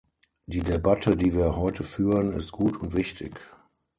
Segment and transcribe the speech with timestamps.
[0.47, 3.39] Die Debatte, die wir heute führen, ist gut und wichtig.